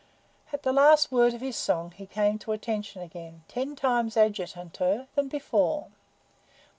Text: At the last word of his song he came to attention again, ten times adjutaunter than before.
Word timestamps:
At 0.51 0.63
the 0.63 0.73
last 0.73 1.11
word 1.11 1.35
of 1.35 1.41
his 1.41 1.55
song 1.55 1.91
he 1.91 2.07
came 2.07 2.39
to 2.39 2.53
attention 2.53 3.03
again, 3.03 3.43
ten 3.47 3.75
times 3.75 4.15
adjutaunter 4.17 5.05
than 5.13 5.27
before. 5.27 5.89